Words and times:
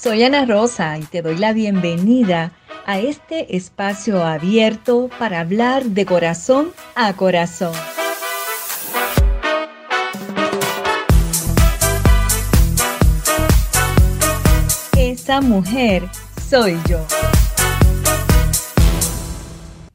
Soy 0.00 0.22
Ana 0.22 0.46
Rosa 0.46 0.96
y 0.96 1.02
te 1.02 1.22
doy 1.22 1.36
la 1.38 1.52
bienvenida 1.52 2.52
a 2.86 3.00
este 3.00 3.56
espacio 3.56 4.24
abierto 4.24 5.10
para 5.18 5.40
hablar 5.40 5.86
de 5.86 6.06
corazón 6.06 6.70
a 6.94 7.14
corazón. 7.14 7.72
Esa 14.96 15.40
mujer 15.40 16.04
soy 16.48 16.78
yo. 16.88 17.04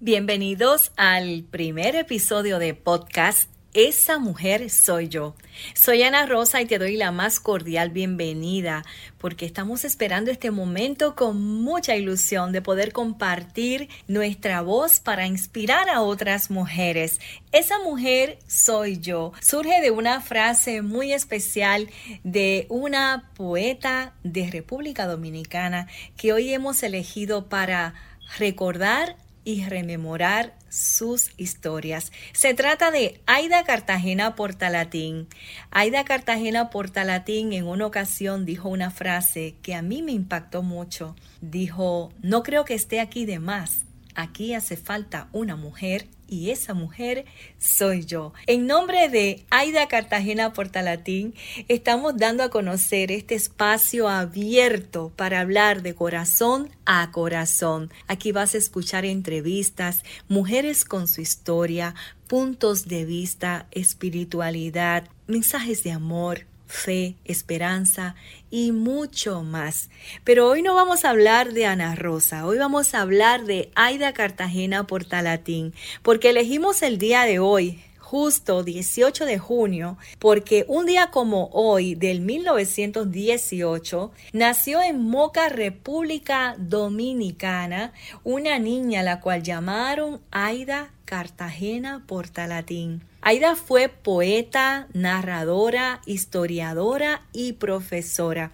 Bienvenidos 0.02 0.92
al 0.98 1.46
primer 1.50 1.96
episodio 1.96 2.60
de 2.60 2.74
podcast 2.74 3.53
esa 3.74 4.20
mujer 4.20 4.70
soy 4.70 5.08
yo. 5.10 5.36
Soy 5.74 6.04
Ana 6.04 6.26
Rosa 6.26 6.62
y 6.62 6.66
te 6.66 6.78
doy 6.78 6.96
la 6.96 7.12
más 7.12 7.40
cordial 7.40 7.90
bienvenida 7.90 8.84
porque 9.18 9.46
estamos 9.46 9.84
esperando 9.86 10.32
este 10.32 10.52
momento 10.52 11.16
con 11.16 11.42
mucha 11.42 11.96
ilusión 11.96 12.52
de 12.52 12.62
poder 12.62 12.92
compartir 12.92 13.90
nuestra 14.08 14.62
voz 14.62 15.00
para 15.00 15.26
inspirar 15.26 15.90
a 15.90 16.02
otras 16.02 16.52
mujeres. 16.52 17.20
Esa 17.52 17.80
mujer 17.80 18.38
soy 18.48 19.00
yo. 19.00 19.34
Surge 19.42 19.82
de 19.82 19.92
una 19.92 20.22
frase 20.22 20.82
muy 20.82 21.14
especial 21.14 21.90
de 22.24 22.68
una 22.70 23.32
poeta 23.36 24.14
de 24.24 24.50
República 24.52 25.08
Dominicana 25.08 25.88
que 26.18 26.34
hoy 26.34 26.54
hemos 26.54 26.84
elegido 26.84 27.50
para 27.50 27.94
recordar 28.38 29.16
y 29.44 29.66
rememorar 29.66 30.54
sus 30.70 31.32
historias. 31.38 32.12
Se 32.34 32.54
trata 32.54 32.92
de 32.92 33.22
Aida 33.26 33.64
Cartagena 33.64 34.36
Portalatín. 34.36 35.28
Aida 35.72 36.04
Cartagena 36.06 36.70
Portalatín 36.70 37.54
en 37.54 37.68
una 37.68 37.86
ocasión 37.86 38.46
dijo 38.46 38.70
una 38.70 38.92
frase 38.92 39.56
que 39.62 39.76
a 39.76 39.82
mí 39.82 40.02
me 40.02 40.12
impactó 40.12 40.64
mucho. 40.64 41.16
Dijo, 41.42 42.12
no 42.22 42.44
creo 42.44 42.66
que 42.66 42.74
esté 42.74 43.00
aquí 43.00 43.26
de 43.26 43.40
más. 43.40 43.86
Aquí 44.16 44.54
hace 44.54 44.78
falta 44.78 45.28
una 45.32 45.56
mujer 45.56 46.08
y 46.28 46.50
esa 46.50 46.74
mujer 46.74 47.26
soy 47.60 48.06
yo. 48.06 48.34
En 48.48 48.66
nombre 48.66 49.10
de 49.10 49.46
Aida 49.50 49.88
Cartagena 49.88 50.54
Portalatín, 50.54 51.36
estamos 51.68 52.18
dando 52.18 52.44
a 52.44 52.50
conocer 52.50 53.12
este 53.12 53.36
espacio 53.36 54.10
abierto 54.10 55.12
para 55.16 55.42
hablar 55.42 55.84
de 55.84 55.94
corazón 55.94 56.70
a 56.86 57.12
corazón. 57.12 57.92
Aquí 58.08 58.32
vas 58.32 58.56
a 58.56 58.58
escuchar 58.58 59.06
entrevistas, 59.06 60.04
mujeres 60.28 60.86
con 60.86 61.08
su 61.08 61.22
historia, 61.22 61.94
puntos 62.28 62.88
de 62.88 63.06
vista, 63.06 63.68
espiritualidad, 63.72 65.08
mensajes 65.28 65.84
de 65.84 65.92
amor, 65.92 66.48
fe, 66.74 67.16
esperanza 67.24 68.16
y 68.50 68.72
mucho 68.72 69.44
más. 69.44 69.90
Pero 70.24 70.50
hoy 70.50 70.62
no 70.62 70.74
vamos 70.74 71.06
a 71.06 71.12
hablar 71.12 71.54
de 71.54 71.66
Ana 71.66 71.96
Rosa, 71.96 72.46
hoy 72.46 72.58
vamos 72.58 72.94
a 72.94 73.02
hablar 73.02 73.46
de 73.46 73.72
Aida 73.76 74.14
Cartagena 74.14 74.86
Portalatín, 74.86 75.74
porque 76.02 76.32
elegimos 76.32 76.82
el 76.82 76.98
día 76.98 77.24
de 77.24 77.40
hoy, 77.40 77.80
justo 78.00 78.64
18 78.64 79.26
de 79.26 79.38
junio, 79.38 79.98
porque 80.20 80.66
un 80.68 80.86
día 80.86 81.10
como 81.12 81.50
hoy 81.54 81.96
del 81.96 82.22
1918 82.22 84.12
nació 84.34 84.82
en 84.82 85.00
Moca, 85.00 85.50
República 85.50 86.56
Dominicana, 86.58 87.94
una 88.24 88.60
niña 88.60 89.04
la 89.04 89.20
cual 89.20 89.44
llamaron 89.44 90.22
Aida 90.32 90.92
Cartagena 91.06 92.04
Portalatín. 92.06 93.04
Aida 93.26 93.56
fue 93.56 93.88
poeta, 93.88 94.88
narradora, 94.92 96.02
historiadora 96.06 97.22
y 97.32 97.54
profesora. 97.54 98.52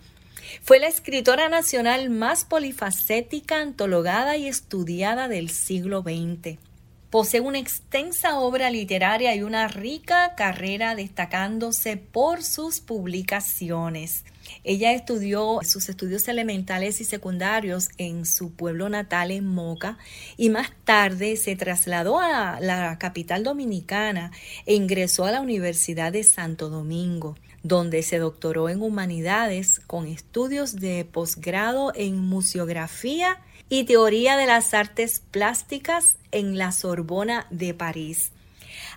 Fue 0.62 0.78
la 0.78 0.88
escritora 0.88 1.50
nacional 1.50 2.12
más 2.12 2.46
polifacética, 2.46 3.62
antologada 3.62 4.38
y 4.38 4.48
estudiada 4.48 5.28
del 5.28 5.50
siglo 5.50 6.04
XX. 6.04 6.60
Posee 7.10 7.42
una 7.42 7.58
extensa 7.58 8.40
obra 8.40 8.70
literaria 8.70 9.34
y 9.34 9.42
una 9.42 9.68
rica 9.68 10.36
carrera 10.36 10.94
destacándose 10.94 11.98
por 11.98 12.44
sus 12.44 12.80
publicaciones. 12.80 14.24
Ella 14.64 14.94
estudió 14.94 15.60
sus 15.64 15.90
estudios 15.90 16.28
elementales 16.28 17.02
y 17.02 17.06
secundarios 17.06 17.90
en 17.98 18.26
su 18.26 18.52
pueblo 18.52 18.90
natal 18.90 19.32
en 19.32 19.46
Moca 19.46 19.98
y 20.38 20.50
más 20.50 20.72
tarde 20.84 21.36
se 21.38 21.56
trasladó 21.56 22.20
a 22.20 22.60
la 22.60 22.98
capital 23.00 23.44
dominicana 23.44 24.32
e 24.66 24.76
ingresó 24.76 25.26
a 25.26 25.32
la 25.32 25.42
Universidad 25.42 26.12
de 26.12 26.24
Santo 26.24 26.70
Domingo 26.70 27.36
donde 27.64 28.04
se 28.04 28.20
doctoró 28.20 28.70
en 28.70 28.82
humanidades 28.82 29.82
con 29.86 30.08
estudios 30.08 30.78
de 30.78 31.06
posgrado 31.06 31.92
en 31.96 32.18
museografía 32.18 33.42
y 33.70 33.84
teoría 33.84 34.38
de 34.38 34.48
las 34.48 34.74
artes 34.74 35.22
plásticas 35.32 36.16
en 36.32 36.58
la 36.58 36.72
Sorbona 36.72 37.48
de 37.50 37.74
París. 37.74 38.32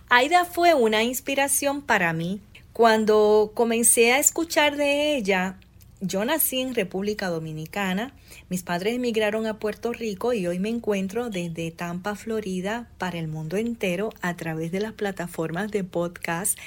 Aida 0.08 0.44
fue 0.44 0.74
una 0.74 1.02
inspiración 1.02 1.82
para 1.82 2.12
mí 2.12 2.40
cuando 2.72 3.52
comencé 3.54 4.12
a 4.12 4.18
escuchar 4.18 4.76
de 4.76 5.16
ella, 5.16 5.58
yo 6.00 6.24
nací 6.24 6.60
en 6.60 6.74
República 6.74 7.28
Dominicana, 7.28 8.12
mis 8.48 8.62
padres 8.62 8.94
emigraron 8.94 9.46
a 9.46 9.58
Puerto 9.58 9.92
Rico 9.92 10.32
y 10.32 10.46
hoy 10.46 10.58
me 10.58 10.68
encuentro 10.68 11.30
desde 11.30 11.70
Tampa, 11.70 12.16
Florida, 12.16 12.88
para 12.98 13.18
el 13.18 13.28
mundo 13.28 13.56
entero 13.56 14.10
a 14.20 14.36
través 14.36 14.72
de 14.72 14.80
las 14.80 14.94
plataformas 14.94 15.70
de 15.70 15.84
podcast, 15.84 16.58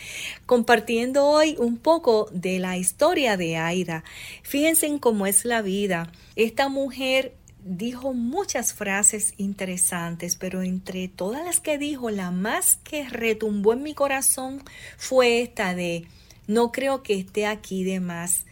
compartiendo 0.46 1.26
hoy 1.26 1.56
un 1.60 1.78
poco 1.78 2.30
de 2.32 2.60
la 2.60 2.78
historia 2.78 3.36
de 3.36 3.58
Aida. 3.58 4.04
Fíjense 4.44 4.86
en 4.86 5.00
cómo 5.00 5.28
es 5.28 5.44
la 5.44 5.62
vida. 5.62 6.12
Esta 6.36 6.70
mujer 6.70 7.34
dijo 7.66 8.14
muchas 8.14 8.74
frases 8.74 9.34
interesantes, 9.38 10.38
pero 10.38 10.62
entre 10.62 11.08
todas 11.08 11.44
las 11.44 11.60
que 11.60 11.80
dijo, 11.80 12.12
la 12.12 12.30
más 12.30 12.78
que 12.78 13.10
retumbó 13.10 13.74
en 13.74 13.82
mi 13.82 13.96
corazón 13.96 14.64
fue 14.98 15.42
esta 15.42 15.74
de 15.74 16.08
no 16.48 16.72
creo 16.72 17.02
que 17.02 17.16
esté 17.16 17.48
aquí 17.48 17.84
de 17.84 18.00
más. 18.00 18.46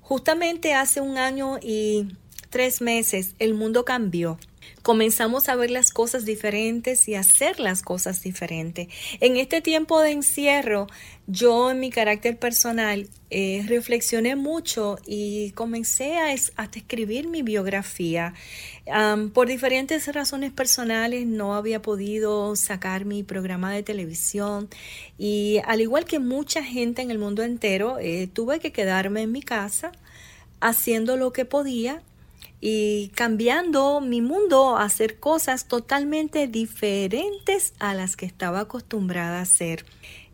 Justamente 0.00 0.74
hace 0.74 1.00
un 1.00 1.18
año 1.18 1.58
y 1.62 2.16
tres 2.50 2.80
meses 2.80 3.36
el 3.38 3.54
mundo 3.54 3.84
cambió 3.84 4.38
comenzamos 4.82 5.48
a 5.48 5.56
ver 5.56 5.70
las 5.70 5.90
cosas 5.90 6.24
diferentes 6.24 7.08
y 7.08 7.14
hacer 7.14 7.60
las 7.60 7.82
cosas 7.82 8.22
diferentes. 8.22 8.88
En 9.20 9.36
este 9.36 9.60
tiempo 9.60 10.00
de 10.00 10.12
encierro, 10.12 10.86
yo 11.26 11.70
en 11.70 11.80
mi 11.80 11.90
carácter 11.90 12.38
personal 12.38 13.08
eh, 13.30 13.62
reflexioné 13.68 14.34
mucho 14.34 14.98
y 15.04 15.50
comencé 15.50 16.16
a, 16.16 16.32
escribir 16.32 17.28
mi 17.28 17.42
biografía. 17.42 18.32
por 19.34 19.48
diferentes 19.48 20.06
razones 20.14 20.52
personales 20.52 21.26
no 21.26 21.54
había 21.54 21.82
podido 21.82 22.56
sacar 22.56 23.04
mi 23.04 23.22
programa 23.22 23.72
de 23.72 23.82
televisión 23.82 24.68
y 25.18 25.60
al 25.66 25.82
igual 25.82 26.06
que 26.06 26.18
mucha 26.18 26.62
gente 26.62 27.02
en 27.02 27.10
el 27.10 27.18
mundo 27.18 27.42
entero, 27.42 27.98
eh, 28.00 28.28
tuve 28.32 28.60
que 28.60 28.72
quedarme 28.72 29.22
en 29.22 29.32
mi 29.32 29.42
casa 29.42 29.92
haciendo 30.60 31.16
lo 31.16 31.32
que 31.32 31.44
podía 31.44 32.02
y 32.60 33.08
cambiando 33.14 34.00
mi 34.00 34.20
mundo 34.20 34.76
a 34.76 34.84
hacer 34.84 35.20
cosas 35.20 35.66
totalmente 35.66 36.48
diferentes 36.48 37.74
a 37.78 37.94
las 37.94 38.16
que 38.16 38.26
estaba 38.26 38.60
acostumbrada 38.60 39.38
a 39.38 39.42
hacer. 39.42 39.84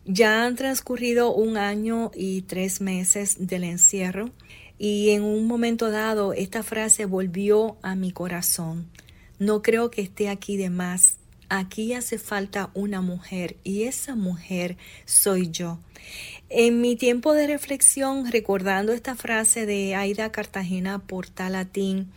Ya 0.05 0.45
han 0.45 0.55
transcurrido 0.55 1.33
un 1.33 1.57
año 1.57 2.11
y 2.15 2.43
tres 2.43 2.81
meses 2.81 3.47
del 3.47 3.63
encierro 3.63 4.31
y 4.77 5.11
en 5.11 5.23
un 5.23 5.47
momento 5.47 5.89
dado 5.89 6.33
esta 6.33 6.63
frase 6.63 7.05
volvió 7.05 7.77
a 7.81 7.95
mi 7.95 8.11
corazón. 8.11 8.89
No 9.39 9.61
creo 9.61 9.91
que 9.91 10.01
esté 10.01 10.29
aquí 10.29 10.57
de 10.57 10.69
más. 10.69 11.17
Aquí 11.49 11.93
hace 11.93 12.17
falta 12.17 12.71
una 12.73 13.01
mujer 13.01 13.57
y 13.63 13.83
esa 13.83 14.15
mujer 14.15 14.77
soy 15.05 15.49
yo. 15.49 15.79
En 16.49 16.81
mi 16.81 16.95
tiempo 16.95 17.33
de 17.33 17.47
reflexión, 17.47 18.31
recordando 18.31 18.93
esta 18.93 19.15
frase 19.15 19.65
de 19.65 19.95
Aida 19.95 20.31
Cartagena 20.31 20.99
Portalatín, 20.99 22.11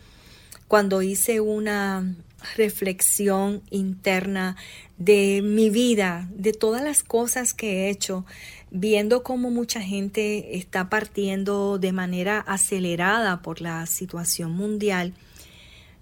cuando 0.69 1.01
hice 1.01 1.41
una 1.41 2.15
reflexión 2.55 3.63
interna 3.71 4.55
de 4.97 5.41
mi 5.43 5.69
vida, 5.69 6.29
de 6.31 6.53
todas 6.53 6.83
las 6.83 7.03
cosas 7.03 7.53
que 7.53 7.71
he 7.71 7.89
hecho, 7.89 8.23
viendo 8.69 9.23
cómo 9.23 9.49
mucha 9.49 9.81
gente 9.81 10.57
está 10.57 10.87
partiendo 10.87 11.79
de 11.79 11.91
manera 11.91 12.39
acelerada 12.39 13.41
por 13.41 13.61
la 13.61 13.85
situación 13.87 14.51
mundial, 14.51 15.13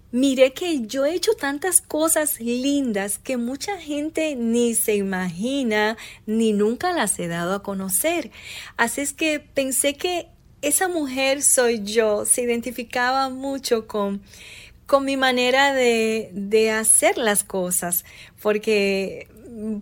Miré 0.10 0.54
que 0.54 0.88
yo 0.88 1.06
he 1.06 1.14
hecho 1.14 1.34
tantas 1.34 1.81
cosas 1.81 2.40
lindas 2.40 3.18
que 3.18 3.36
mucha 3.36 3.78
gente 3.78 4.38
ni 4.38 4.74
se 4.74 4.96
imagina 4.96 5.98
ni 6.25 6.54
nunca 6.54 6.94
las 6.94 7.19
he 7.19 7.28
dado 7.28 7.54
a 7.54 7.62
conocer. 7.62 8.31
Así 8.78 9.02
es 9.02 9.12
que 9.12 9.42
pensé 9.42 9.96
que 9.96 10.30
esa 10.62 10.88
mujer 10.88 11.42
soy 11.42 11.83
yo, 11.83 12.25
se 12.25 12.42
identificaba 12.42 13.30
mucho 13.30 13.88
con, 13.88 14.21
con 14.86 15.06
mi 15.06 15.18
manera 15.18 15.74
de, 15.74 16.30
de 16.33 16.71
hacer 16.71 17.18
las 17.18 17.44
cosas, 17.44 18.06
porque 18.42 19.27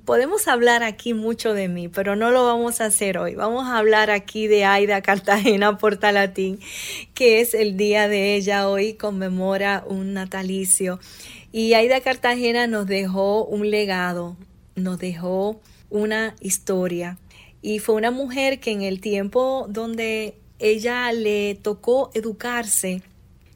podemos 0.06 0.48
hablar 0.48 0.84
aquí 0.84 1.14
mucho 1.14 1.54
de 1.54 1.68
mí, 1.68 1.88
pero 1.88 2.16
no 2.16 2.32
lo 2.32 2.46
vamos 2.46 2.82
a 2.82 2.86
hacer 2.86 3.18
hoy. 3.18 3.36
Vamos 3.36 3.68
a 3.68 3.78
hablar 3.78 4.10
aquí 4.10 4.48
de 4.48 4.66
Aida 4.66 5.02
Cartagena 5.02 5.78
Portalatín, 5.78 6.60
que 7.14 7.42
es 7.42 7.54
el 7.54 7.78
día 7.78 8.08
de 8.08 8.36
ella. 8.36 8.70
Hoy 8.70 8.94
conmemora 8.94 9.84
un 9.88 10.14
natalicio. 10.14 11.00
Y 11.52 11.74
Aida 11.74 12.02
Cartagena 12.02 12.68
nos 12.68 12.88
dejó 12.88 13.46
un 13.46 13.70
legado, 13.70 14.38
nos 14.76 15.00
dejó 15.00 15.60
una 15.90 16.36
historia. 16.42 17.18
Y 17.62 17.80
fue 17.80 17.96
una 17.96 18.12
mujer 18.12 18.60
que 18.60 18.72
en 18.72 18.82
el 18.82 19.02
tiempo 19.02 19.66
donde 19.70 20.36
ella 20.60 21.12
le 21.12 21.56
tocó 21.56 22.12
educarse, 22.14 23.02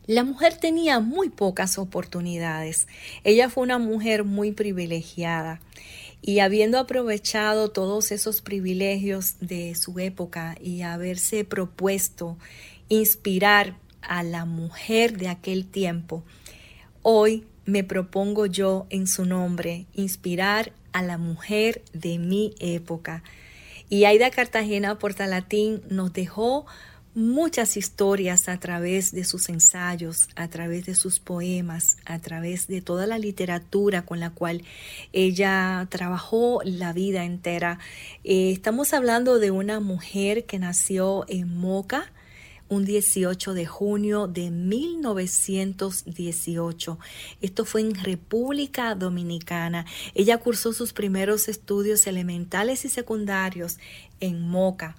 la 0.08 0.24
mujer 0.24 0.58
tenía 0.58 1.00
muy 1.00 1.30
pocas 1.30 1.78
oportunidades. 1.78 2.88
Ella 3.24 3.50
fue 3.50 3.62
una 3.64 3.78
mujer 3.78 4.24
muy 4.24 4.52
privilegiada 4.52 5.62
y 6.22 6.40
habiendo 6.40 6.80
aprovechado 6.80 7.70
todos 7.70 8.12
esos 8.12 8.42
privilegios 8.42 9.36
de 9.40 9.76
su 9.76 10.00
época 10.00 10.58
y 10.60 10.82
haberse 10.82 11.46
propuesto 11.46 12.38
inspirar 12.90 13.78
a 14.02 14.24
la 14.24 14.46
mujer 14.46 15.18
de 15.18 15.28
aquel 15.28 15.66
tiempo, 15.66 16.24
hoy 17.04 17.46
me 17.66 17.84
propongo 17.84 18.48
yo 18.48 18.88
en 18.90 19.06
su 19.08 19.26
nombre 19.26 19.86
inspirar 19.94 20.74
a 20.92 21.04
la 21.04 21.18
mujer 21.18 21.84
de 21.94 22.18
mi 22.18 22.56
época. 22.60 23.24
Y 23.90 24.06
Aida 24.06 24.30
Cartagena 24.30 25.00
Portalatín 25.00 25.82
nos 25.90 26.14
dejó 26.14 26.68
muchas 27.16 27.76
historias 27.76 28.48
a 28.48 28.60
través 28.60 29.12
de 29.12 29.24
sus 29.24 29.50
ensayos, 29.50 30.30
a 30.36 30.48
través 30.48 30.86
de 30.86 30.94
sus 30.94 31.20
poemas, 31.20 31.98
a 32.06 32.20
través 32.20 32.68
de 32.68 32.82
toda 32.82 33.08
la 33.08 33.18
literatura 33.18 34.04
con 34.04 34.20
la 34.20 34.30
cual 34.30 34.64
ella 35.12 35.88
trabajó 35.90 36.62
la 36.64 36.94
vida 36.94 37.26
entera. 37.26 37.80
Eh, 38.24 38.52
estamos 38.52 38.94
hablando 38.94 39.40
de 39.40 39.50
una 39.50 39.80
mujer 39.80 40.46
que 40.46 40.60
nació 40.60 41.26
en 41.28 41.58
Moca, 41.58 42.12
un 42.70 42.86
18 42.86 43.54
de 43.54 43.66
junio 43.66 44.28
de 44.28 44.50
1918. 44.52 47.00
Esto 47.42 47.66
fue 47.66 47.82
en 47.82 47.96
República 47.96 48.96
Dominicana. 48.96 49.86
Ella 50.14 50.38
cursó 50.38 50.72
sus 50.72 50.94
primeros 50.94 51.50
estudios 51.50 52.08
elementales 52.08 52.86
y 52.86 52.90
secundarios 52.90 53.78
en 54.20 54.48
Moca. 54.48 54.96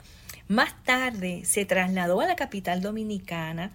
Más 0.48 0.82
tarde 0.82 1.42
se 1.44 1.64
trasladó 1.64 2.20
a 2.20 2.26
la 2.26 2.36
capital 2.36 2.82
dominicana 2.82 3.72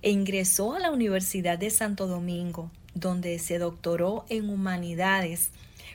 e 0.00 0.10
ingresó 0.10 0.72
a 0.74 0.80
la 0.80 0.90
Universidad 0.90 1.58
de 1.58 1.68
Santo 1.70 2.06
Domingo, 2.06 2.70
donde 2.94 3.38
se 3.38 3.58
doctoró 3.58 4.24
en 4.30 4.48
humanidades 4.48 5.50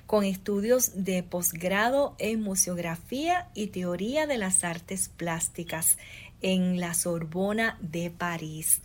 con 0.06 0.24
estudios 0.24 1.04
de 1.04 1.22
posgrado 1.22 2.16
en 2.18 2.42
museografía 2.42 3.50
y 3.54 3.68
teoría 3.68 4.26
de 4.26 4.40
las 4.40 4.64
artes 4.64 5.10
plásticas 5.10 5.98
en 6.42 6.80
la 6.80 6.94
Sorbona 6.94 7.78
de 7.82 8.10
París. 8.10 8.82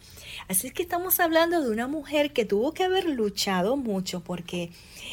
Así 0.49 0.71
que 0.71 0.83
estamos 0.83 1.21
hablando 1.21 1.63
de 1.63 1.71
una 1.71 1.87
mujer 1.87 2.33
que 2.33 2.45
tuvo 2.45 2.73
que 2.73 2.85
haber 2.85 3.09
luchado 3.09 3.77
mucho 3.77 4.21
porque 4.21 4.71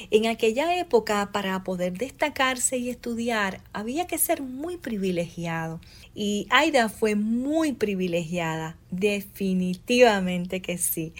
en 0.10 0.28
aquella 0.28 0.78
época 0.78 1.30
para 1.32 1.64
poder 1.64 1.94
destacarse 1.94 2.78
y 2.78 2.90
estudiar 2.90 3.62
había 3.74 4.08
que 4.08 4.18
ser 4.18 4.42
muy 4.42 4.78
privilegiado. 4.78 5.80
Y 6.14 6.48
Aida 6.50 6.90
fue 6.90 7.16
muy 7.16 7.72
privilegiada, 7.72 8.76
definitivamente 8.90 10.62
que 10.62 10.78
sí. 10.78 11.14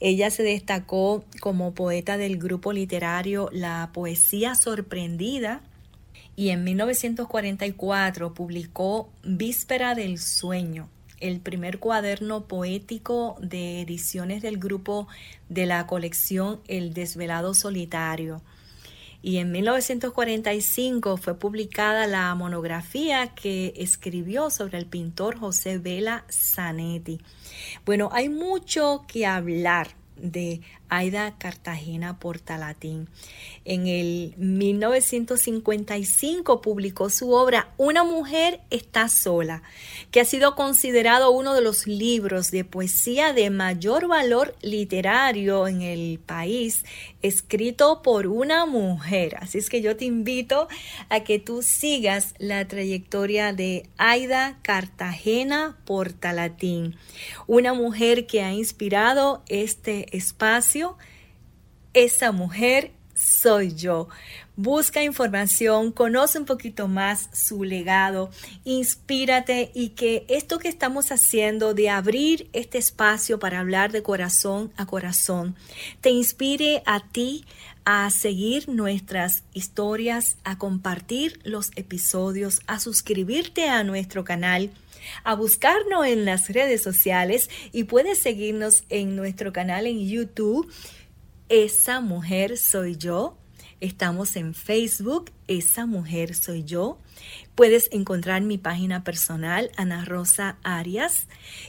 Ella 0.00 0.30
se 0.30 0.42
destacó 0.42 1.24
como 1.40 1.74
poeta 1.74 2.16
del 2.16 2.38
grupo 2.38 2.72
literario 2.72 3.48
La 3.52 3.90
Poesía 3.92 4.54
Sorprendida 4.54 5.62
y 6.36 6.50
en 6.50 6.64
1944 6.64 8.34
publicó 8.34 9.10
Víspera 9.22 9.94
del 9.94 10.18
Sueño, 10.18 10.88
el 11.20 11.40
primer 11.40 11.78
cuaderno 11.78 12.44
poético 12.44 13.36
de 13.40 13.82
ediciones 13.82 14.42
del 14.42 14.58
grupo 14.58 15.08
de 15.48 15.66
la 15.66 15.86
colección 15.86 16.60
El 16.68 16.94
Desvelado 16.94 17.54
Solitario. 17.54 18.42
Y 19.24 19.36
en 19.36 19.52
1945 19.52 21.16
fue 21.16 21.38
publicada 21.38 22.08
la 22.08 22.34
monografía 22.34 23.28
que 23.28 23.72
escribió 23.76 24.50
sobre 24.50 24.78
el 24.78 24.86
pintor 24.86 25.38
José 25.38 25.78
Vela 25.78 26.24
Zanetti. 26.28 27.20
Bueno, 27.84 28.08
hay 28.12 28.28
mucho 28.28 29.04
que 29.06 29.24
hablar 29.24 29.90
de 30.16 30.60
Aida 30.92 31.34
Cartagena 31.38 32.18
Portalatín. 32.18 33.08
En 33.64 33.86
el 33.86 34.34
1955 34.36 36.60
publicó 36.60 37.08
su 37.08 37.32
obra 37.32 37.72
Una 37.78 38.04
mujer 38.04 38.60
está 38.68 39.08
sola, 39.08 39.62
que 40.10 40.20
ha 40.20 40.26
sido 40.26 40.54
considerado 40.54 41.30
uno 41.30 41.54
de 41.54 41.62
los 41.62 41.86
libros 41.86 42.50
de 42.50 42.66
poesía 42.66 43.32
de 43.32 43.48
mayor 43.48 44.06
valor 44.06 44.54
literario 44.60 45.66
en 45.66 45.80
el 45.80 46.18
país, 46.18 46.84
escrito 47.22 48.02
por 48.02 48.26
una 48.26 48.66
mujer. 48.66 49.36
Así 49.40 49.56
es 49.56 49.70
que 49.70 49.80
yo 49.80 49.96
te 49.96 50.04
invito 50.04 50.68
a 51.08 51.20
que 51.20 51.38
tú 51.38 51.62
sigas 51.62 52.34
la 52.38 52.68
trayectoria 52.68 53.54
de 53.54 53.88
Aida 53.96 54.58
Cartagena 54.60 55.78
Portalatín, 55.86 56.96
una 57.46 57.72
mujer 57.72 58.26
que 58.26 58.42
ha 58.42 58.52
inspirado 58.52 59.42
este 59.48 60.14
espacio 60.14 60.81
esa 61.94 62.32
mujer 62.32 62.92
soy 63.14 63.74
yo. 63.74 64.08
Busca 64.56 65.02
información, 65.02 65.92
conoce 65.92 66.38
un 66.38 66.44
poquito 66.44 66.88
más 66.88 67.30
su 67.32 67.64
legado, 67.64 68.30
inspírate 68.64 69.70
y 69.74 69.90
que 69.90 70.26
esto 70.28 70.58
que 70.58 70.68
estamos 70.68 71.10
haciendo 71.10 71.72
de 71.72 71.88
abrir 71.88 72.48
este 72.52 72.78
espacio 72.78 73.38
para 73.38 73.60
hablar 73.60 73.92
de 73.92 74.02
corazón 74.02 74.72
a 74.76 74.86
corazón 74.86 75.56
te 76.00 76.10
inspire 76.10 76.82
a 76.84 77.00
ti 77.00 77.46
a 77.84 78.10
seguir 78.10 78.68
nuestras 78.68 79.42
historias, 79.54 80.36
a 80.44 80.58
compartir 80.58 81.40
los 81.44 81.70
episodios, 81.74 82.60
a 82.66 82.78
suscribirte 82.78 83.68
a 83.68 83.82
nuestro 83.84 84.22
canal 84.22 84.70
a 85.24 85.34
buscarnos 85.34 86.06
en 86.06 86.24
las 86.24 86.48
redes 86.48 86.82
sociales 86.82 87.50
y 87.72 87.84
puedes 87.84 88.18
seguirnos 88.18 88.84
en 88.88 89.16
nuestro 89.16 89.52
canal 89.52 89.86
en 89.86 90.08
YouTube 90.08 90.70
esa 91.52 92.00
mujer 92.00 92.56
soy 92.56 92.96
yo. 92.96 93.36
Estamos 93.80 94.36
en 94.36 94.54
Facebook, 94.54 95.30
Esa 95.48 95.84
mujer 95.84 96.34
soy 96.34 96.64
yo. 96.64 96.98
Puedes 97.54 97.90
encontrar 97.92 98.40
mi 98.40 98.56
página 98.56 99.04
personal, 99.04 99.70
Ana 99.76 100.06
Rosa 100.06 100.56
Arias, 100.62 101.26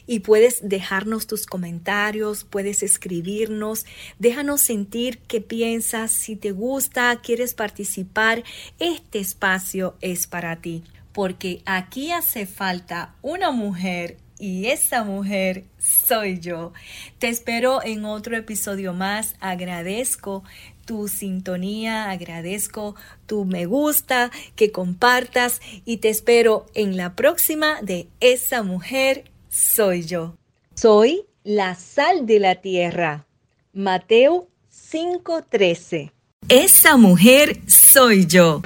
y 0.08 0.20
puedes 0.20 0.70
dejarnos 0.70 1.28
tus 1.28 1.46
comentarios, 1.46 2.46
puedes 2.46 2.82
escribirnos, 2.82 3.86
déjanos 4.20 4.62
sentir 4.62 5.20
qué 5.28 5.42
piensas, 5.42 6.14
si 6.14 6.38
te 6.38 6.52
gusta, 6.52 7.20
quieres 7.22 7.54
participar, 7.54 8.46
este 8.80 9.20
espacio 9.20 9.98
es 10.00 10.28
para 10.28 10.62
ti, 10.62 10.82
porque 11.14 11.62
aquí 11.66 12.12
hace 12.12 12.46
falta 12.46 13.16
una 13.22 13.52
mujer 13.52 14.18
y 14.40 14.66
esa 14.66 15.04
mujer 15.04 15.64
soy 15.78 16.40
yo. 16.40 16.74
Te 17.20 17.30
espero 17.30 17.82
en 17.84 18.04
otro 18.04 18.36
episodio 18.36 18.94
más. 18.94 19.36
Agradezco 19.40 20.44
tu 20.86 21.08
sintonía, 21.08 22.10
agradezco 22.10 22.96
tu 23.26 23.46
me 23.46 23.66
gusta, 23.66 24.32
que 24.56 24.72
compartas 24.72 25.62
y 25.86 25.98
te 25.98 26.10
espero 26.10 26.66
en 26.74 26.98
la 26.98 27.16
próxima 27.16 27.82
de 27.82 28.10
Esa 28.20 28.64
mujer 28.64 29.32
soy 29.48 30.04
yo. 30.04 30.36
Soy 30.76 31.26
la 31.44 31.76
sal 31.76 32.26
de 32.26 32.40
la 32.40 32.56
tierra. 32.56 33.26
Mateo 33.72 34.50
5:13. 34.70 36.12
Esa 36.50 36.98
mujer 36.98 37.62
soy 37.68 38.26
yo. 38.26 38.62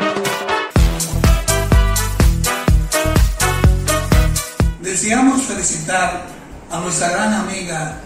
Deseamos 5.08 5.44
felicitar 5.44 6.28
a 6.70 6.80
nuestra 6.82 7.10
gran 7.10 7.34
amiga 7.34 7.98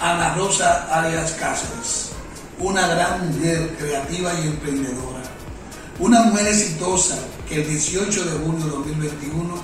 Ana 0.00 0.34
Rosa 0.34 0.88
Arias 0.90 1.32
Cáceres, 1.32 2.12
una 2.58 2.86
gran 2.86 3.28
mujer 3.28 3.76
creativa 3.78 4.32
y 4.40 4.46
emprendedora, 4.46 5.20
una 5.98 6.22
mujer 6.22 6.46
exitosa 6.46 7.18
que 7.46 7.60
el 7.60 7.68
18 7.68 8.24
de 8.24 8.30
junio 8.38 8.64
de 8.64 8.70
2021 8.70 9.54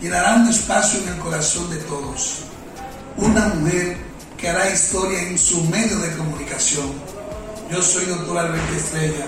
llenará 0.00 0.36
un 0.36 0.48
espacio 0.48 0.98
en 1.02 1.08
el 1.08 1.18
corazón 1.18 1.68
de 1.68 1.76
todos, 1.76 2.44
una 3.18 3.48
mujer 3.48 3.98
que 4.38 4.48
hará 4.48 4.70
historia 4.70 5.28
en 5.28 5.36
su 5.36 5.62
medio 5.64 5.98
de 5.98 6.16
comunicación. 6.16 6.90
Yo 7.70 7.82
soy 7.82 8.06
doctor 8.06 8.38
Alberto 8.38 8.74
Estrella, 8.74 9.26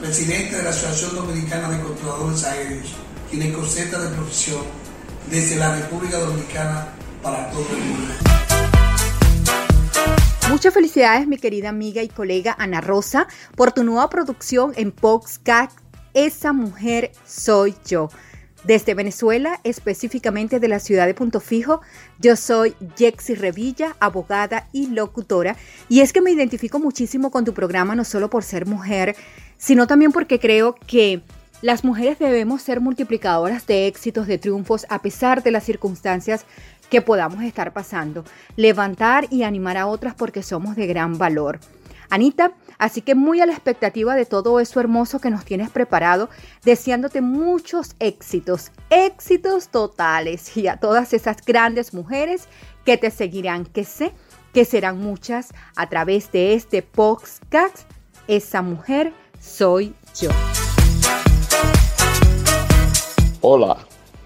presidente 0.00 0.56
de 0.56 0.64
la 0.64 0.70
Asociación 0.70 1.14
Dominicana 1.14 1.68
de 1.68 1.80
Controladores 1.80 2.42
Aéreos, 2.42 2.88
ginecoceta 3.30 4.00
de 4.00 4.08
profesión 4.08 4.83
desde 5.30 5.56
la 5.56 5.74
República 5.76 6.18
Dominicana 6.18 6.88
para 7.22 7.50
todo 7.50 7.66
el 7.74 7.82
mundo. 7.82 8.14
Muchas 10.50 10.74
felicidades 10.74 11.26
mi 11.26 11.38
querida 11.38 11.70
amiga 11.70 12.02
y 12.02 12.08
colega 12.08 12.54
Ana 12.58 12.80
Rosa 12.80 13.26
por 13.56 13.72
tu 13.72 13.82
nueva 13.82 14.08
producción 14.10 14.72
en 14.76 14.92
Poxcat 14.92 15.70
Esa 16.12 16.52
mujer 16.52 17.12
soy 17.26 17.74
yo. 17.86 18.08
Desde 18.64 18.94
Venezuela, 18.94 19.60
específicamente 19.62 20.58
de 20.58 20.68
la 20.68 20.78
ciudad 20.78 21.06
de 21.06 21.12
Punto 21.12 21.40
Fijo, 21.40 21.82
yo 22.18 22.34
soy 22.34 22.74
Jexi 22.96 23.34
Revilla, 23.34 23.94
abogada 24.00 24.68
y 24.72 24.86
locutora, 24.86 25.56
y 25.90 26.00
es 26.00 26.14
que 26.14 26.22
me 26.22 26.30
identifico 26.30 26.78
muchísimo 26.78 27.30
con 27.30 27.44
tu 27.44 27.52
programa 27.52 27.94
no 27.94 28.04
solo 28.04 28.30
por 28.30 28.42
ser 28.42 28.64
mujer, 28.64 29.16
sino 29.58 29.86
también 29.86 30.12
porque 30.12 30.40
creo 30.40 30.76
que 30.86 31.20
las 31.62 31.84
mujeres 31.84 32.18
debemos 32.18 32.62
ser 32.62 32.80
multiplicadoras 32.80 33.66
de 33.66 33.86
éxitos, 33.86 34.26
de 34.26 34.38
triunfos, 34.38 34.86
a 34.88 35.00
pesar 35.00 35.42
de 35.42 35.50
las 35.50 35.64
circunstancias 35.64 36.44
que 36.90 37.00
podamos 37.00 37.42
estar 37.42 37.72
pasando, 37.72 38.24
levantar 38.56 39.26
y 39.30 39.42
animar 39.42 39.76
a 39.76 39.86
otras 39.86 40.14
porque 40.14 40.42
somos 40.42 40.76
de 40.76 40.86
gran 40.86 41.18
valor. 41.18 41.60
Anita, 42.10 42.52
así 42.78 43.00
que 43.00 43.14
muy 43.14 43.40
a 43.40 43.46
la 43.46 43.54
expectativa 43.54 44.14
de 44.14 44.26
todo 44.26 44.60
eso 44.60 44.78
hermoso 44.78 45.20
que 45.20 45.30
nos 45.30 45.44
tienes 45.44 45.70
preparado, 45.70 46.28
deseándote 46.64 47.20
muchos 47.20 47.96
éxitos, 47.98 48.70
éxitos 48.90 49.68
totales 49.68 50.56
y 50.56 50.68
a 50.68 50.76
todas 50.76 51.12
esas 51.12 51.38
grandes 51.44 51.94
mujeres 51.94 52.46
que 52.84 52.98
te 52.98 53.10
seguirán, 53.10 53.64
que 53.64 53.84
sé 53.84 54.12
que 54.52 54.64
serán 54.64 54.98
muchas 54.98 55.52
a 55.74 55.88
través 55.88 56.30
de 56.30 56.54
este 56.54 56.82
podcast. 56.82 57.80
Esa 58.28 58.62
mujer 58.62 59.12
soy 59.40 59.94
yo. 60.18 60.30
Hola, 63.46 63.76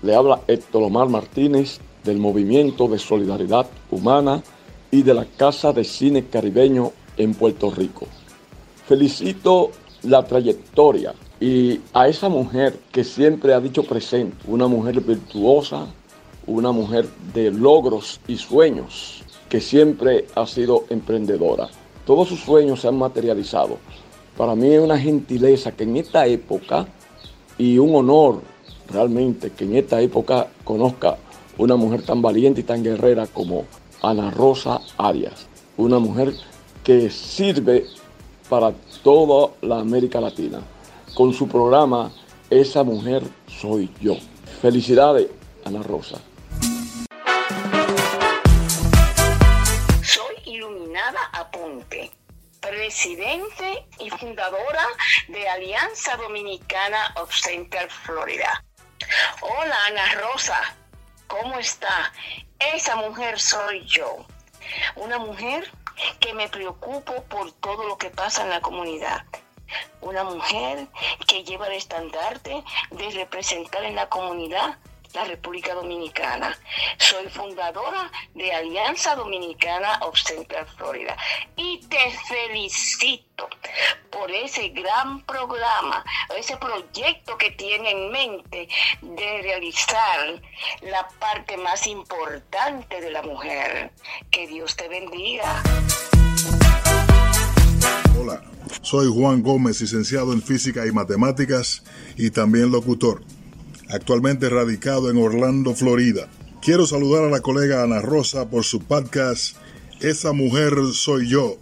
le 0.03 0.15
habla 0.15 0.43
Héctor 0.47 0.85
Omar 0.85 1.09
Martínez 1.09 1.81
del 2.05 2.19
Movimiento 2.19 2.87
de 2.87 3.01
Solidaridad 3.01 3.67
Humana 3.91 4.45
y 4.93 5.03
de 5.03 5.13
la 5.13 5.25
Casa 5.25 5.73
de 5.73 5.83
Cine 5.83 6.27
Caribeño 6.27 6.93
en 7.17 7.35
Puerto 7.35 7.69
Rico. 7.69 8.07
Felicito 8.87 9.73
la 10.05 10.25
trayectoria 10.25 11.15
y 11.41 11.81
a 11.95 12.07
esa 12.07 12.29
mujer 12.29 12.79
que 12.93 13.03
siempre 13.03 13.55
ha 13.55 13.61
dicho 13.61 13.83
presente, 13.83 14.37
una 14.47 14.69
mujer 14.69 15.01
virtuosa, 15.01 15.89
una 16.47 16.71
mujer 16.71 17.09
de 17.35 17.51
logros 17.51 18.21
y 18.29 18.37
sueños, 18.37 19.25
que 19.49 19.61
siempre 19.61 20.27
ha 20.37 20.47
sido 20.47 20.85
emprendedora. 20.91 21.69
Todos 22.07 22.29
sus 22.29 22.39
sueños 22.39 22.83
se 22.83 22.87
han 22.87 22.97
materializado. 22.97 23.79
Para 24.37 24.55
mí 24.55 24.69
es 24.69 24.81
una 24.81 24.97
gentileza 24.97 25.73
que 25.73 25.83
en 25.83 25.97
esta 25.97 26.25
época 26.25 26.87
y 27.59 27.79
un 27.79 27.97
honor 27.97 28.43
realmente 28.91 29.51
que 29.51 29.65
en 29.65 29.77
esta 29.77 30.01
época 30.01 30.49
conozca 30.65 31.19
una 31.57 31.77
mujer 31.77 32.03
tan 32.03 32.23
valiente 32.23 32.61
y 32.61 32.65
tan 32.65 32.83
guerrera 32.83 33.27
como 33.27 33.65
Ana 34.03 34.31
Rosa 34.31 34.81
Arias, 34.97 35.47
una 35.77 35.99
mujer 35.99 36.33
que 36.85 37.11
sirve 37.11 37.87
para 38.49 38.73
toda 39.03 39.51
la 39.61 39.81
América 39.81 40.21
Latina. 40.21 40.61
Con 41.15 41.33
su 41.33 41.49
programa 41.49 42.13
Esa 42.51 42.83
mujer 42.83 43.23
soy 43.47 43.91
yo. 44.01 44.17
Felicidades, 44.63 45.29
Ana 45.65 45.83
Rosa. 45.83 46.19
Soy 50.03 50.35
Iluminada 50.47 51.19
Apunte, 51.33 52.11
presidente 52.61 53.87
y 54.01 54.09
fundadora 54.11 54.87
de 55.29 55.47
Alianza 55.49 56.17
Dominicana 56.17 57.13
of 57.21 57.31
Central 57.35 57.91
Florida. 57.91 58.65
Hola 59.41 59.77
Ana 59.87 60.13
Rosa, 60.15 60.61
¿cómo 61.29 61.59
está? 61.59 62.13
Esa 62.59 62.97
mujer 62.97 63.39
soy 63.39 63.85
yo. 63.87 64.27
Una 64.97 65.19
mujer 65.19 65.71
que 66.21 66.33
me 66.35 66.49
preocupo 66.49 67.23
por 67.25 67.53
todo 67.53 67.87
lo 67.87 67.97
que 67.97 68.11
pasa 68.11 68.43
en 68.43 68.51
la 68.51 68.61
comunidad. 68.61 69.25
Una 70.01 70.25
mujer 70.25 70.89
que 71.27 71.45
lleva 71.45 71.69
el 71.69 71.75
estandarte 71.75 72.65
de 72.91 73.11
representar 73.11 73.85
en 73.85 73.95
la 73.95 74.09
comunidad 74.09 74.79
la 75.15 75.25
República 75.25 75.75
Dominicana. 75.75 76.57
Soy 76.99 77.29
fundadora 77.29 78.11
de 78.35 78.53
Alianza 78.53 79.15
Dominicana 79.15 79.99
of 80.03 80.19
Central 80.19 80.67
Florida 80.77 81.17
y 81.57 81.81
te 81.89 82.11
felicito 82.29 83.49
por 84.11 84.31
ese 84.31 84.71
gran 84.71 85.25
programa, 85.25 86.05
ese 86.37 86.57
proyecto 86.57 87.37
que 87.39 87.53
tiene 87.53 87.91
en 87.91 88.11
mente 88.11 88.69
de 89.01 89.43
realizar 89.43 90.43
la 90.83 91.09
parte 91.19 91.57
más 91.57 91.87
importante 91.87 93.01
de 93.01 93.11
la 93.11 93.23
mujer. 93.23 93.93
Que 94.31 94.47
Dios 94.47 94.77
te 94.77 94.89
bendiga. 94.89 95.63
Hola, 98.21 98.43
soy 98.83 99.09
Juan 99.13 99.43
Gómez, 99.43 99.81
licenciado 99.81 100.33
en 100.33 100.43
Física 100.43 100.87
y 100.87 100.93
Matemáticas 100.93 101.85
y 102.17 102.31
también 102.31 102.71
locutor 102.73 103.23
actualmente 103.91 104.49
radicado 104.49 105.11
en 105.11 105.19
Orlando, 105.19 105.75
Florida. 105.75 106.29
Quiero 106.61 106.87
saludar 106.87 107.25
a 107.25 107.31
la 107.31 107.41
colega 107.41 107.83
Ana 107.83 108.01
Rosa 108.01 108.49
por 108.51 108.65
su 108.65 108.81
podcast 108.81 109.57
Esa 110.01 110.33
mujer 110.33 110.75
soy 110.93 111.29
yo, 111.29 111.57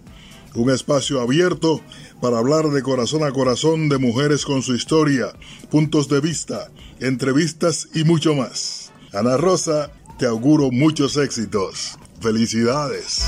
un 0.55 0.71
espacio 0.71 1.21
abierto 1.21 1.81
para 2.21 2.39
hablar 2.39 2.69
de 2.69 2.83
corazón 2.83 3.25
a 3.25 3.33
corazón 3.33 3.89
de 3.89 3.99
mujeres 3.99 4.45
con 4.45 4.63
su 4.63 4.75
historia, 4.75 5.29
puntos 5.71 6.09
de 6.09 6.21
vista, 6.21 6.71
entrevistas 7.01 7.89
y 7.95 8.05
mucho 8.05 8.35
más. 8.35 8.93
Ana 9.13 9.37
Rosa, 9.37 9.91
te 10.19 10.27
auguro 10.27 10.71
muchos 10.71 11.17
éxitos. 11.17 11.99
Felicidades. 12.21 13.23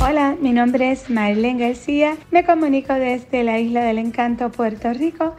Hola, 0.00 0.36
mi 0.40 0.52
nombre 0.52 0.92
es 0.92 1.10
Marlene 1.10 1.68
García. 1.68 2.16
Me 2.30 2.44
comunico 2.44 2.94
desde 2.94 3.42
la 3.42 3.58
Isla 3.58 3.82
del 3.82 3.98
Encanto, 3.98 4.50
Puerto 4.52 4.92
Rico 4.92 5.34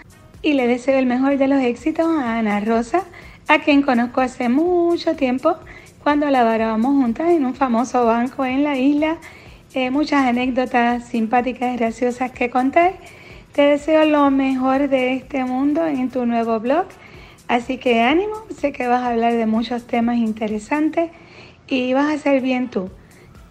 y 0.48 0.54
le 0.54 0.66
deseo 0.66 0.98
el 0.98 1.06
mejor 1.06 1.38
de 1.38 1.50
los 1.50 1.62
éxitos 1.62 2.08
a 2.08 2.38
Ana 2.38 2.62
Rosa, 2.62 3.04
a 3.50 3.60
quien 3.60 3.82
conozco 3.82 4.22
hace 4.22 4.48
mucho 4.48 5.14
tiempo 5.18 5.58
cuando 6.02 6.30
laborábamos 6.30 6.94
juntas 6.94 7.32
en 7.32 7.46
un 7.46 7.54
famoso 7.54 8.06
banco 8.06 8.46
en 8.46 8.64
la 8.64 8.78
isla. 8.78 9.18
Eh, 9.74 9.90
muchas 9.92 10.26
anécdotas 10.26 11.06
simpáticas 11.10 11.74
y 11.74 11.78
graciosas 11.78 12.32
que 12.32 12.50
contar. 12.50 12.94
Te 13.52 13.64
deseo 13.64 14.06
lo 14.06 14.32
mejor 14.32 14.88
de 14.88 15.16
este 15.16 15.44
mundo 15.44 15.86
en 15.86 16.10
tu 16.10 16.26
nuevo 16.26 16.62
blog. 16.62 16.86
Así 17.50 17.78
que 17.78 18.02
ánimo, 18.02 18.36
sé 18.58 18.72
que 18.72 18.88
vas 18.88 19.02
a 19.02 19.10
hablar 19.10 19.34
de 19.34 19.48
muchos 19.48 19.86
temas 19.86 20.16
interesantes 20.16 21.12
y 21.68 21.92
vas 21.92 22.14
a 22.14 22.18
ser 22.18 22.42
bien 22.42 22.70
tú. 22.70 22.90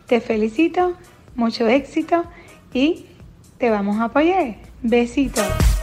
Te 0.07 0.23
felicito, 0.23 0.95
mucho 1.35 1.69
éxito 1.69 2.25
y 2.73 3.05
te 3.59 3.69
vamos 3.69 3.99
a 3.99 4.05
apoyar. 4.05 4.57
Besitos. 4.81 5.76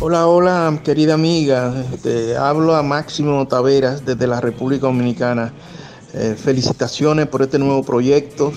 Hola, 0.00 0.28
hola, 0.28 0.80
querida 0.84 1.14
amiga. 1.14 1.74
Te 2.04 2.36
hablo 2.36 2.76
a 2.76 2.84
Máximo 2.84 3.48
Taveras 3.48 4.06
desde 4.06 4.28
la 4.28 4.40
República 4.40 4.86
Dominicana. 4.86 5.52
Eh, 6.14 6.36
felicitaciones 6.38 7.26
por 7.26 7.42
este 7.42 7.58
nuevo 7.58 7.82
proyecto. 7.82 8.52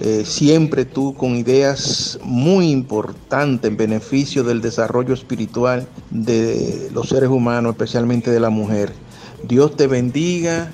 Eh, 0.00 0.24
siempre 0.26 0.84
tú 0.84 1.14
con 1.14 1.34
ideas 1.34 2.18
muy 2.22 2.70
importantes 2.70 3.70
en 3.70 3.78
beneficio 3.78 4.44
del 4.44 4.60
desarrollo 4.60 5.14
espiritual 5.14 5.88
de 6.10 6.90
los 6.92 7.08
seres 7.08 7.30
humanos, 7.30 7.72
especialmente 7.72 8.30
de 8.30 8.40
la 8.40 8.50
mujer. 8.50 8.92
Dios 9.48 9.76
te 9.76 9.86
bendiga 9.86 10.70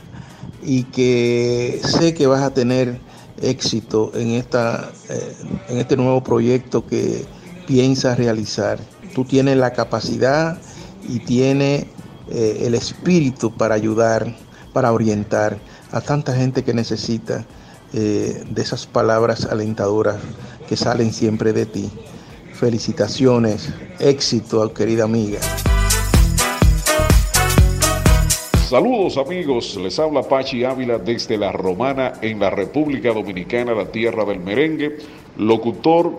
y 0.64 0.82
que 0.82 1.80
sé 1.84 2.12
que 2.12 2.26
vas 2.26 2.42
a 2.42 2.52
tener 2.52 2.98
éxito 3.40 4.10
en, 4.16 4.30
esta, 4.30 4.90
eh, 5.08 5.32
en 5.68 5.78
este 5.78 5.96
nuevo 5.96 6.24
proyecto 6.24 6.84
que 6.84 7.24
piensas 7.68 8.18
realizar 8.18 8.80
tú 9.14 9.24
tienes 9.24 9.56
la 9.56 9.72
capacidad 9.72 10.58
y 11.08 11.20
tienes 11.20 11.86
eh, 12.30 12.62
el 12.66 12.74
espíritu 12.74 13.52
para 13.54 13.74
ayudar, 13.74 14.34
para 14.72 14.92
orientar 14.92 15.58
a 15.90 16.00
tanta 16.00 16.34
gente 16.34 16.64
que 16.64 16.74
necesita 16.74 17.44
eh, 17.92 18.44
de 18.48 18.62
esas 18.62 18.86
palabras 18.86 19.44
alentadoras 19.44 20.16
que 20.68 20.76
salen 20.76 21.12
siempre 21.12 21.52
de 21.52 21.66
ti. 21.66 21.90
Felicitaciones, 22.54 23.68
éxito, 23.98 24.72
querida 24.72 25.04
amiga. 25.04 25.40
Saludos 28.68 29.18
amigos, 29.18 29.76
les 29.76 29.98
habla 29.98 30.22
Pachi 30.22 30.64
Ávila 30.64 30.98
desde 30.98 31.36
La 31.36 31.52
Romana 31.52 32.14
en 32.22 32.40
la 32.40 32.48
República 32.48 33.12
Dominicana, 33.12 33.74
la 33.74 33.84
tierra 33.84 34.24
del 34.24 34.40
merengue, 34.40 34.96
locutor, 35.36 36.12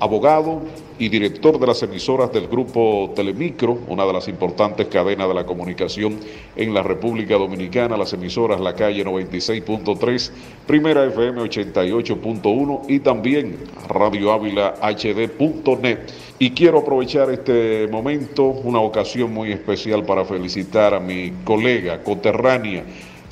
abogado, 0.00 0.62
y 0.98 1.08
director 1.08 1.58
de 1.58 1.66
las 1.66 1.82
emisoras 1.82 2.32
del 2.32 2.48
grupo 2.48 3.12
Telemicro, 3.14 3.78
una 3.88 4.06
de 4.06 4.12
las 4.12 4.28
importantes 4.28 4.86
cadenas 4.86 5.28
de 5.28 5.34
la 5.34 5.44
comunicación 5.44 6.18
en 6.56 6.72
la 6.72 6.82
República 6.82 7.34
Dominicana, 7.34 7.96
las 7.96 8.12
emisoras 8.14 8.60
La 8.60 8.74
Calle 8.74 9.04
96.3, 9.04 10.30
Primera 10.66 11.04
FM 11.04 11.42
88.1 11.42 12.82
y 12.88 13.00
también 13.00 13.58
Radio 13.88 14.32
Ávila 14.32 14.74
HD.net. 14.80 15.98
Y 16.38 16.50
quiero 16.50 16.78
aprovechar 16.78 17.30
este 17.30 17.88
momento, 17.88 18.44
una 18.44 18.80
ocasión 18.80 19.32
muy 19.32 19.52
especial 19.52 20.04
para 20.04 20.24
felicitar 20.24 20.94
a 20.94 21.00
mi 21.00 21.32
colega 21.44 22.02
coterránea, 22.02 22.84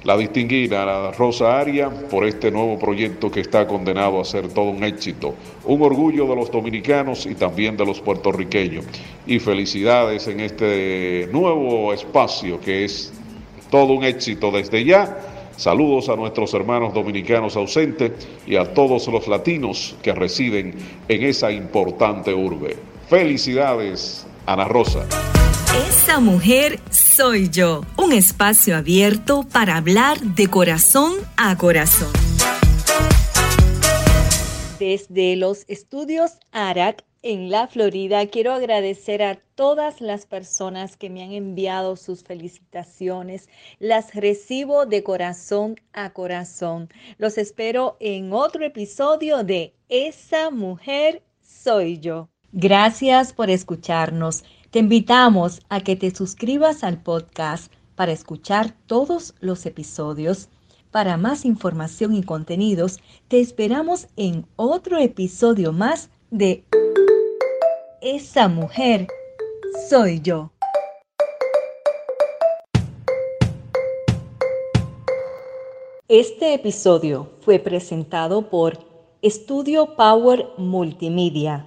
la 0.04 0.16
distinguida 0.18 1.12
Rosa 1.12 1.58
Aria 1.58 1.88
por 1.88 2.26
este 2.26 2.50
nuevo 2.50 2.78
proyecto 2.78 3.30
que 3.30 3.40
está 3.40 3.66
condenado 3.66 4.20
a 4.20 4.24
ser 4.24 4.48
todo 4.48 4.66
un 4.66 4.84
éxito, 4.84 5.34
un 5.64 5.82
orgullo 5.82 6.26
de 6.26 6.36
los 6.36 6.50
dominicanos 6.50 7.24
y 7.26 7.34
también 7.34 7.76
de 7.76 7.86
los 7.86 8.00
puertorriqueños. 8.00 8.84
Y 9.26 9.38
felicidades 9.38 10.28
en 10.28 10.40
este 10.40 11.28
nuevo 11.32 11.92
espacio 11.92 12.60
que 12.60 12.84
es 12.84 13.12
todo 13.70 13.94
un 13.94 14.04
éxito 14.04 14.50
desde 14.50 14.84
ya. 14.84 15.18
Saludos 15.56 16.08
a 16.08 16.16
nuestros 16.16 16.52
hermanos 16.52 16.92
dominicanos 16.92 17.56
ausentes 17.56 18.12
y 18.46 18.56
a 18.56 18.74
todos 18.74 19.06
los 19.08 19.26
latinos 19.28 19.96
que 20.02 20.12
residen 20.12 20.74
en 21.08 21.22
esa 21.22 21.50
importante 21.50 22.34
urbe. 22.34 22.76
Felicidades, 23.08 24.26
Ana 24.46 24.64
Rosa. 24.64 25.06
Esa 25.74 26.20
mujer 26.20 26.78
soy 26.92 27.50
yo, 27.50 27.82
un 27.96 28.12
espacio 28.12 28.76
abierto 28.76 29.44
para 29.52 29.76
hablar 29.76 30.20
de 30.20 30.46
corazón 30.46 31.14
a 31.36 31.58
corazón. 31.58 32.12
Desde 34.78 35.34
los 35.34 35.64
estudios 35.66 36.38
ARAC 36.52 37.04
en 37.22 37.50
la 37.50 37.66
Florida, 37.66 38.24
quiero 38.28 38.52
agradecer 38.52 39.24
a 39.24 39.40
todas 39.56 40.00
las 40.00 40.26
personas 40.26 40.96
que 40.96 41.10
me 41.10 41.24
han 41.24 41.32
enviado 41.32 41.96
sus 41.96 42.22
felicitaciones. 42.22 43.48
Las 43.80 44.14
recibo 44.14 44.86
de 44.86 45.02
corazón 45.02 45.74
a 45.92 46.12
corazón. 46.12 46.88
Los 47.18 47.36
espero 47.36 47.96
en 47.98 48.32
otro 48.32 48.64
episodio 48.64 49.42
de 49.42 49.74
Esa 49.88 50.50
mujer 50.50 51.24
soy 51.40 51.98
yo. 51.98 52.28
Gracias 52.52 53.32
por 53.32 53.50
escucharnos. 53.50 54.44
Te 54.74 54.80
invitamos 54.80 55.60
a 55.68 55.82
que 55.82 55.94
te 55.94 56.10
suscribas 56.10 56.82
al 56.82 57.00
podcast 57.00 57.72
para 57.94 58.10
escuchar 58.10 58.74
todos 58.88 59.36
los 59.38 59.66
episodios. 59.66 60.48
Para 60.90 61.16
más 61.16 61.44
información 61.44 62.12
y 62.12 62.24
contenidos, 62.24 62.98
te 63.28 63.38
esperamos 63.38 64.08
en 64.16 64.48
otro 64.56 64.98
episodio 64.98 65.72
más 65.72 66.10
de 66.32 66.64
Esa 68.02 68.48
mujer 68.48 69.06
soy 69.88 70.20
yo. 70.20 70.50
Este 76.08 76.52
episodio 76.52 77.30
fue 77.42 77.60
presentado 77.60 78.50
por 78.50 78.80
Estudio 79.22 79.94
Power 79.94 80.48
Multimedia 80.58 81.64